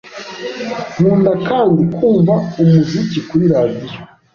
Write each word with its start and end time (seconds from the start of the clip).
Nkunda 0.97 1.31
kandi 1.47 1.81
kumva 1.95 2.33
umuziki 2.61 3.19
kuri 3.29 3.45
radio. 3.53 3.89